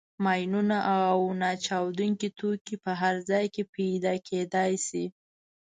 ماینونه 0.23 0.77
او 1.11 1.17
ناچاودي 1.41 2.29
توکي 2.39 2.75
په 2.83 2.91
هر 3.01 3.15
ځای 3.29 3.45
کې 3.53 3.63
پیدا 3.75 4.13
کېدای 4.27 4.73
شي. 4.87 5.05